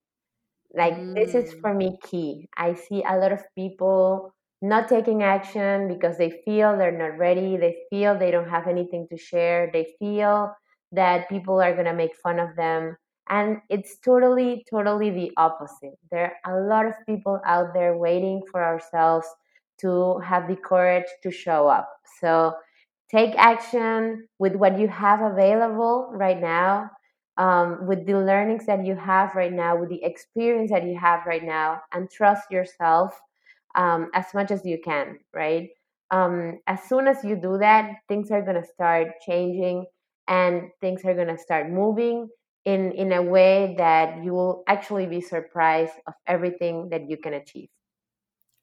Like, 0.76 0.92
mm. 0.92 1.14
this 1.14 1.34
is 1.34 1.54
mm. 1.54 1.60
for 1.62 1.72
me 1.72 1.96
key. 2.04 2.50
I 2.58 2.74
see 2.74 3.02
a 3.02 3.16
lot 3.16 3.32
of 3.32 3.40
people 3.54 4.34
not 4.60 4.90
taking 4.90 5.22
action 5.22 5.88
because 5.88 6.18
they 6.18 6.42
feel 6.44 6.76
they're 6.76 6.92
not 6.92 7.16
ready, 7.16 7.56
they 7.56 7.76
feel 7.88 8.18
they 8.18 8.30
don't 8.30 8.50
have 8.50 8.68
anything 8.68 9.06
to 9.08 9.16
share, 9.16 9.70
they 9.72 9.86
feel 9.98 10.52
that 10.92 11.28
people 11.28 11.60
are 11.60 11.72
going 11.74 11.86
to 11.86 11.94
make 11.94 12.16
fun 12.22 12.38
of 12.38 12.56
them 12.56 12.96
and 13.28 13.58
it's 13.68 13.98
totally, 13.98 14.64
totally 14.68 15.10
the 15.10 15.30
opposite. 15.36 15.96
There 16.10 16.32
are 16.44 16.64
a 16.64 16.68
lot 16.68 16.86
of 16.86 16.94
people 17.06 17.40
out 17.46 17.72
there 17.74 17.96
waiting 17.96 18.42
for 18.50 18.62
ourselves 18.62 19.26
to 19.80 20.18
have 20.18 20.48
the 20.48 20.56
courage 20.56 21.06
to 21.22 21.30
show 21.30 21.68
up. 21.68 21.88
So 22.20 22.54
take 23.10 23.34
action 23.36 24.26
with 24.38 24.54
what 24.56 24.78
you 24.78 24.88
have 24.88 25.20
available 25.20 26.10
right 26.12 26.40
now, 26.40 26.90
um, 27.36 27.86
with 27.86 28.04
the 28.06 28.18
learnings 28.18 28.66
that 28.66 28.84
you 28.84 28.96
have 28.96 29.34
right 29.36 29.52
now, 29.52 29.76
with 29.78 29.88
the 29.90 30.02
experience 30.04 30.70
that 30.72 30.84
you 30.84 30.98
have 30.98 31.24
right 31.24 31.44
now, 31.44 31.80
and 31.92 32.10
trust 32.10 32.50
yourself 32.50 33.18
um, 33.76 34.10
as 34.14 34.26
much 34.34 34.50
as 34.50 34.64
you 34.64 34.78
can, 34.84 35.18
right? 35.32 35.68
Um, 36.10 36.58
as 36.66 36.82
soon 36.82 37.06
as 37.06 37.22
you 37.24 37.36
do 37.36 37.58
that, 37.58 37.92
things 38.08 38.30
are 38.30 38.42
going 38.42 38.60
to 38.60 38.66
start 38.66 39.08
changing 39.24 39.86
and 40.28 40.70
things 40.80 41.04
are 41.04 41.14
going 41.14 41.28
to 41.28 41.38
start 41.38 41.70
moving 41.70 42.28
in 42.64 42.92
in 42.92 43.12
a 43.12 43.22
way 43.22 43.74
that 43.78 44.22
you 44.22 44.32
will 44.32 44.62
actually 44.68 45.06
be 45.06 45.20
surprised 45.20 45.94
of 46.06 46.14
everything 46.26 46.88
that 46.90 47.08
you 47.08 47.16
can 47.16 47.34
achieve. 47.34 47.68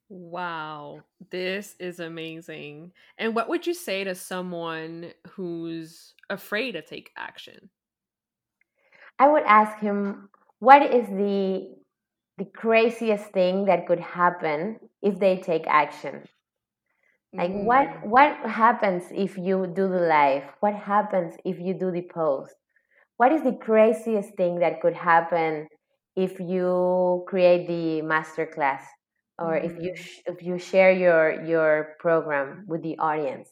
Wow 0.09 1.03
this 1.31 1.75
is 1.79 1.99
amazing. 1.99 2.91
And 3.17 3.35
what 3.35 3.49
would 3.49 3.67
you 3.67 3.73
say 3.73 4.03
to 4.03 4.15
someone 4.15 5.13
who's 5.31 6.13
afraid 6.29 6.73
to 6.73 6.81
take 6.81 7.11
action? 7.17 7.69
I 9.19 9.27
would 9.27 9.43
ask 9.43 9.79
him 9.79 10.29
what 10.59 10.81
is 10.83 11.07
the 11.07 11.75
the 12.37 12.45
craziest 12.45 13.31
thing 13.31 13.65
that 13.65 13.87
could 13.87 13.99
happen 13.99 14.79
if 15.01 15.17
they 15.19 15.37
take 15.37 15.65
action 15.65 16.23
like 17.33 17.51
mm. 17.51 17.63
what 17.63 17.87
what 18.05 18.35
happens 18.49 19.03
if 19.11 19.37
you 19.37 19.67
do 19.67 19.87
the 19.87 19.99
live 19.99 20.43
what 20.61 20.73
happens 20.73 21.35
if 21.43 21.59
you 21.59 21.73
do 21.73 21.91
the 21.91 22.07
post 22.13 22.53
what 23.17 23.31
is 23.31 23.43
the 23.43 23.53
craziest 23.53 24.33
thing 24.35 24.59
that 24.59 24.79
could 24.81 24.93
happen 24.93 25.67
if 26.15 26.39
you 26.39 27.23
create 27.27 27.67
the 27.67 28.01
masterclass 28.01 28.81
or 29.37 29.53
mm-hmm. 29.53 29.65
if 29.65 29.83
you 29.83 29.91
mm. 29.91 29.97
sh- 29.97 30.21
if 30.25 30.41
you 30.41 30.57
share 30.57 30.91
your 30.91 31.43
your 31.43 31.95
program 31.99 32.65
with 32.67 32.81
the 32.81 32.97
audience 32.97 33.49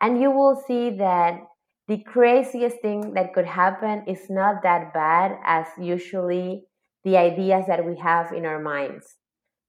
and 0.00 0.20
you 0.20 0.30
will 0.30 0.62
see 0.66 0.90
that 0.90 1.40
the 1.88 1.98
craziest 2.02 2.80
thing 2.82 3.14
that 3.14 3.32
could 3.32 3.46
happen 3.46 4.02
is 4.08 4.28
not 4.28 4.62
that 4.64 4.92
bad 4.92 5.38
as 5.44 5.66
usually 5.80 6.64
the 7.04 7.16
ideas 7.16 7.64
that 7.68 7.86
we 7.86 7.96
have 7.96 8.32
in 8.32 8.44
our 8.44 8.60
minds 8.60 9.16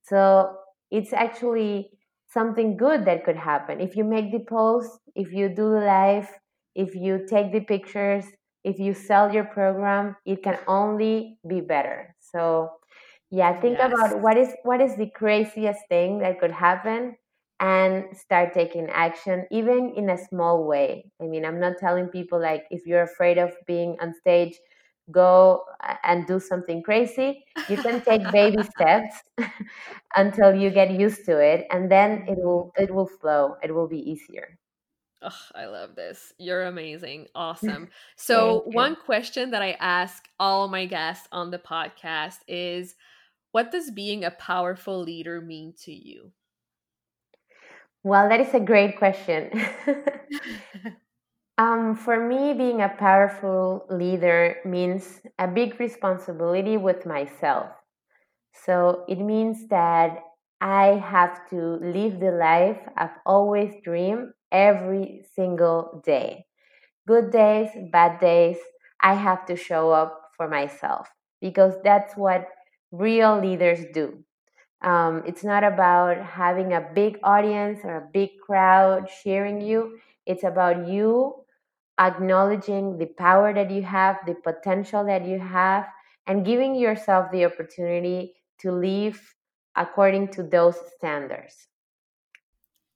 so 0.04 0.56
it's 0.90 1.14
actually 1.14 1.92
something 2.34 2.78
good 2.78 3.06
that 3.06 3.26
could 3.26 3.38
happen. 3.38 3.80
If 3.80 3.96
you 3.96 4.04
make 4.04 4.32
the 4.32 4.40
post, 4.40 5.00
if 5.16 5.32
you 5.32 5.50
do 5.50 5.72
the 5.72 5.86
live, 5.86 6.30
if 6.76 6.96
you 6.96 7.26
take 7.28 7.52
the 7.52 7.62
pictures, 7.62 8.26
if 8.64 8.80
you 8.80 8.94
sell 8.94 9.34
your 9.34 9.46
program, 9.46 10.16
it 10.26 10.44
can 10.44 10.58
only 10.68 11.38
be 11.48 11.62
better. 11.62 12.16
So 12.20 12.70
yeah, 13.32 13.60
think 13.60 13.78
yes. 13.78 13.92
about 13.92 14.22
what 14.22 14.38
is 14.38 14.50
what 14.64 14.82
is 14.82 14.96
the 14.96 15.10
craziest 15.10 15.80
thing 15.90 16.20
that 16.20 16.40
could 16.40 16.52
happen 16.52 17.16
and 17.60 18.06
start 18.16 18.54
taking 18.54 18.88
action 18.90 19.46
even 19.52 19.94
in 19.96 20.10
a 20.10 20.18
small 20.18 20.66
way. 20.66 21.12
I 21.22 21.26
mean, 21.26 21.46
I'm 21.46 21.60
not 21.60 21.78
telling 21.80 22.08
people 22.08 22.40
like 22.40 22.66
if 22.70 22.86
you're 22.86 23.04
afraid 23.04 23.38
of 23.38 23.52
being 23.66 23.98
on 24.00 24.14
stage, 24.14 24.56
go 25.12 25.64
and 26.04 26.28
do 26.28 26.40
something 26.40 26.84
crazy. 26.84 27.46
You 27.68 27.78
can 27.78 28.02
take 28.04 28.32
baby 28.32 28.64
steps 28.76 29.24
until 30.16 30.56
you 30.56 30.70
get 30.70 30.92
used 30.92 31.26
to 31.26 31.40
it 31.40 31.68
and 31.72 31.92
then 31.92 32.26
it 32.28 32.38
will 32.38 32.72
it 32.78 32.94
will 32.94 33.08
flow. 33.08 33.56
It 33.64 33.74
will 33.74 33.88
be 33.88 34.00
easier. 34.00 34.58
Oh, 35.22 35.42
I 35.56 35.66
love 35.66 35.96
this. 35.96 36.34
You're 36.38 36.64
amazing. 36.66 37.28
Awesome. 37.34 37.90
So, 38.16 38.62
one 38.66 38.96
question 38.96 39.52
that 39.52 39.64
I 39.64 39.72
ask 39.80 40.28
all 40.40 40.68
my 40.68 40.86
guests 40.86 41.28
on 41.32 41.50
the 41.50 41.58
podcast 41.58 42.40
is 42.48 42.96
what 43.52 43.72
does 43.72 43.92
being 43.92 44.26
a 44.26 44.32
powerful 44.32 45.02
leader 45.02 45.42
mean 45.42 45.74
to 45.86 45.94
you? 45.94 46.34
Well, 48.04 48.30
that 48.30 48.40
is 48.40 48.54
a 48.54 48.60
great 48.60 48.98
question. 48.98 49.52
Um, 51.58 51.96
for 51.96 52.20
me, 52.28 52.54
being 52.54 52.82
a 52.82 52.90
powerful 52.90 53.86
leader 53.90 54.58
means 54.66 55.22
a 55.40 55.48
big 55.48 55.80
responsibility 55.80 56.78
with 56.78 57.06
myself. 57.06 57.68
So 58.66 59.06
it 59.08 59.20
means 59.20 59.68
that 59.70 60.20
I 60.62 61.02
have 61.04 61.50
to 61.52 61.58
live 61.82 62.20
the 62.20 62.32
life 62.32 62.80
I've 62.98 63.18
always 63.26 63.74
dreamed 63.84 64.34
every 64.52 65.26
single 65.36 66.02
day. 66.06 66.46
Good 67.08 67.32
days, 67.32 67.70
bad 67.92 68.20
days, 68.20 68.58
I 69.02 69.16
have 69.16 69.46
to 69.48 69.56
show 69.56 69.92
up 69.92 70.32
for 70.38 70.48
myself 70.50 71.08
because 71.42 71.74
that's 71.84 72.16
what 72.18 72.48
real 72.92 73.40
leaders 73.40 73.86
do. 73.94 74.24
Um, 74.82 75.24
it's 75.26 75.44
not 75.44 75.64
about 75.64 76.18
having 76.24 76.74
a 76.74 76.82
big 76.94 77.18
audience 77.24 77.80
or 77.84 77.98
a 77.98 78.10
big 78.14 78.30
crowd 78.46 79.10
cheering 79.24 79.62
you. 79.62 80.00
It's 80.26 80.44
about 80.44 80.88
you 80.88 81.46
acknowledging 82.00 82.98
the 82.98 83.06
power 83.06 83.54
that 83.54 83.72
you 83.72 83.82
have, 83.84 84.18
the 84.26 84.36
potential 84.36 85.06
that 85.06 85.26
you 85.26 85.40
have, 85.40 85.86
and 86.28 86.46
giving 86.46 86.76
yourself 86.76 87.32
the 87.32 87.46
opportunity 87.46 88.34
to 88.60 88.72
live 88.72 89.20
according 89.76 90.28
to 90.30 90.44
those 90.44 90.76
standards. 90.98 91.68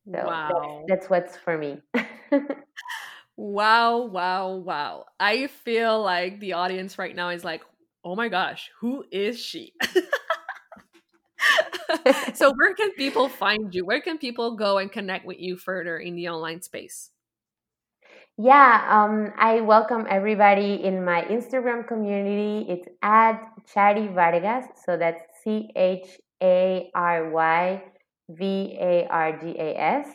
So 0.05 0.23
wow. 0.25 0.83
that's, 0.87 1.01
that's 1.01 1.09
what's 1.09 1.37
for 1.37 1.57
me. 1.57 1.81
wow, 3.37 3.97
wow, 4.05 4.55
wow. 4.55 5.05
I 5.19 5.47
feel 5.47 6.01
like 6.01 6.39
the 6.39 6.53
audience 6.53 6.97
right 6.97 7.15
now 7.15 7.29
is 7.29 7.43
like, 7.43 7.61
oh 8.03 8.15
my 8.15 8.29
gosh, 8.29 8.71
who 8.79 9.05
is 9.11 9.39
she? 9.39 9.73
so 12.33 12.51
where 12.55 12.73
can 12.73 12.91
people 12.93 13.29
find 13.29 13.73
you? 13.73 13.85
Where 13.85 14.01
can 14.01 14.17
people 14.17 14.55
go 14.55 14.77
and 14.77 14.91
connect 14.91 15.25
with 15.25 15.39
you 15.39 15.57
further 15.57 15.97
in 15.97 16.15
the 16.15 16.29
online 16.29 16.61
space? 16.61 17.11
Yeah, 18.43 18.87
um, 18.89 19.33
I 19.37 19.61
welcome 19.61 20.07
everybody 20.09 20.83
in 20.83 21.05
my 21.05 21.21
Instagram 21.29 21.87
community. 21.87 22.65
It's 22.71 22.87
at 23.03 23.37
Chary 23.71 24.07
Vargas. 24.07 24.65
So 24.83 24.97
that's 24.97 25.21
C 25.43 25.69
H 25.75 26.19
A 26.41 26.89
R 26.95 27.29
Y 27.29 27.83
V 28.29 28.77
A 28.81 29.07
R 29.11 29.39
G 29.39 29.55
A 29.59 29.77
S. 29.77 30.07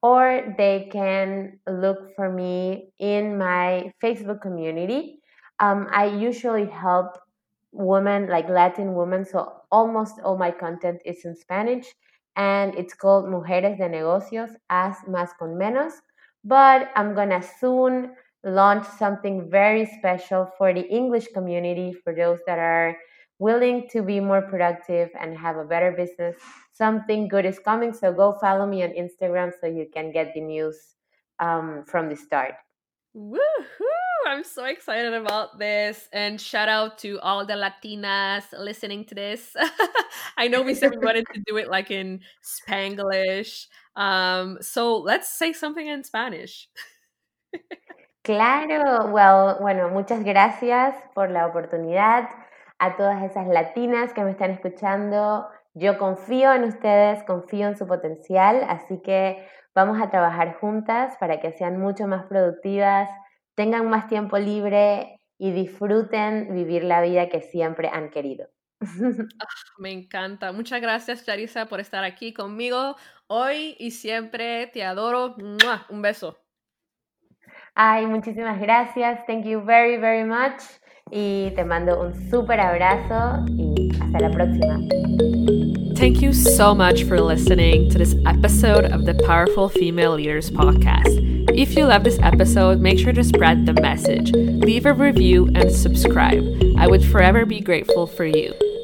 Or 0.00 0.54
they 0.56 0.88
can 0.90 1.58
look 1.68 2.16
for 2.16 2.32
me 2.32 2.94
in 2.98 3.36
my 3.36 3.92
Facebook 4.02 4.40
community. 4.40 5.18
Um, 5.60 5.86
I 5.92 6.06
usually 6.06 6.64
help 6.64 7.18
women, 7.72 8.30
like 8.30 8.48
Latin 8.48 8.94
women. 8.94 9.26
So 9.26 9.52
almost 9.70 10.14
all 10.24 10.38
my 10.38 10.50
content 10.50 11.02
is 11.04 11.26
in 11.26 11.36
Spanish 11.36 11.84
and 12.36 12.74
it's 12.74 12.94
called 12.94 13.26
Mujeres 13.26 13.76
de 13.76 13.88
Negocios, 13.90 14.52
as 14.70 14.96
más 15.06 15.36
con 15.38 15.58
menos. 15.58 15.92
But 16.46 16.90
I'm 16.94 17.14
gonna 17.14 17.42
soon 17.42 18.14
launch 18.44 18.86
something 18.86 19.50
very 19.50 19.84
special 19.98 20.46
for 20.56 20.72
the 20.72 20.86
English 20.88 21.26
community, 21.34 21.92
for 21.92 22.14
those 22.14 22.38
that 22.46 22.58
are 22.58 22.96
willing 23.38 23.88
to 23.90 24.02
be 24.02 24.20
more 24.20 24.42
productive 24.42 25.10
and 25.20 25.36
have 25.36 25.56
a 25.56 25.64
better 25.64 25.90
business. 25.92 26.36
Something 26.72 27.26
good 27.26 27.44
is 27.44 27.58
coming, 27.58 27.92
so 27.92 28.12
go 28.12 28.38
follow 28.40 28.66
me 28.66 28.84
on 28.84 28.90
Instagram 28.90 29.50
so 29.60 29.66
you 29.66 29.86
can 29.92 30.12
get 30.12 30.32
the 30.34 30.40
news 30.40 30.78
um, 31.40 31.84
from 31.86 32.08
the 32.08 32.16
start. 32.16 32.54
Woohoo! 33.16 33.96
I'm 34.26 34.44
so 34.44 34.64
excited 34.64 35.14
about 35.14 35.58
this. 35.58 36.08
And 36.12 36.40
shout 36.40 36.68
out 36.68 36.98
to 36.98 37.18
all 37.20 37.46
the 37.46 37.54
Latinas 37.54 38.44
listening 38.58 39.04
to 39.06 39.14
this. 39.14 39.54
I 40.36 40.48
know 40.48 40.62
we 40.62 40.74
said 40.74 40.90
we 40.90 40.98
wanted 41.04 41.26
to 41.32 41.40
do 41.46 41.56
it 41.56 41.68
like 41.68 41.90
in 41.90 42.20
Spanglish. 42.42 43.66
Um, 43.96 44.58
so 44.60 44.98
let's 44.98 45.28
say 45.28 45.52
something 45.52 45.86
in 45.86 46.04
Spanish. 46.04 46.68
Claro, 48.26 49.12
well, 49.12 49.56
bueno, 49.60 49.88
muchas 49.88 50.24
gracias 50.24 50.96
por 51.14 51.30
la 51.30 51.46
oportunidad. 51.46 52.28
A 52.80 52.96
todas 52.96 53.22
esas 53.22 53.46
latinas 53.46 54.12
que 54.12 54.24
me 54.24 54.32
están 54.32 54.50
escuchando, 54.50 55.46
yo 55.74 55.96
confío 55.96 56.52
en 56.52 56.64
ustedes, 56.64 57.22
confío 57.22 57.68
en 57.68 57.76
su 57.76 57.86
potencial, 57.86 58.66
así 58.68 59.00
que 59.00 59.46
vamos 59.76 60.02
a 60.02 60.10
trabajar 60.10 60.56
juntas 60.58 61.16
para 61.20 61.38
que 61.38 61.52
sean 61.52 61.78
mucho 61.78 62.08
más 62.08 62.26
productivas, 62.26 63.08
tengan 63.54 63.88
más 63.88 64.08
tiempo 64.08 64.38
libre 64.38 65.20
y 65.38 65.52
disfruten 65.52 66.52
vivir 66.52 66.82
la 66.82 67.02
vida 67.02 67.28
que 67.28 67.40
siempre 67.42 67.88
han 67.92 68.10
querido. 68.10 68.48
Ah, 69.40 69.46
me 69.78 69.92
encanta. 69.92 70.52
Muchas 70.52 70.80
gracias, 70.80 71.24
Charisa, 71.24 71.66
por 71.66 71.80
estar 71.80 72.04
aquí 72.04 72.32
conmigo 72.32 72.96
hoy 73.26 73.76
y 73.78 73.90
siempre. 73.90 74.68
Te 74.68 74.84
adoro. 74.84 75.36
Un 75.88 76.02
beso. 76.02 76.38
Ay, 77.74 78.06
muchísimas 78.06 78.58
gracias. 78.60 79.26
Thank 79.26 79.44
you 79.44 79.60
very, 79.60 79.98
very 79.98 80.24
much. 80.24 80.62
Y 81.10 81.52
te 81.54 81.64
mando 81.64 82.00
un 82.00 82.14
súper 82.30 82.58
abrazo 82.58 83.44
y 83.48 83.90
hasta 84.00 84.18
la 84.18 84.30
próxima. 84.30 84.78
Thank 85.94 86.20
you 86.20 86.32
so 86.32 86.74
much 86.74 87.04
for 87.04 87.20
listening 87.20 87.88
to 87.90 87.98
this 87.98 88.14
episode 88.26 88.84
of 88.84 89.06
the 89.06 89.14
Powerful 89.26 89.68
Female 89.68 90.14
Leaders 90.14 90.50
Podcast. 90.50 91.36
If 91.56 91.74
you 91.74 91.86
love 91.86 92.04
this 92.04 92.18
episode, 92.20 92.80
make 92.80 92.98
sure 92.98 93.12
to 93.12 93.24
spread 93.24 93.64
the 93.64 93.72
message, 93.80 94.30
leave 94.32 94.84
a 94.84 94.92
review, 94.92 95.48
and 95.54 95.72
subscribe. 95.72 96.44
I 96.76 96.86
would 96.86 97.02
forever 97.02 97.46
be 97.46 97.60
grateful 97.60 98.06
for 98.06 98.26
you. 98.26 98.52